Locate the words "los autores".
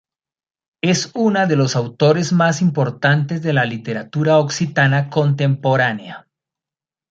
1.55-2.33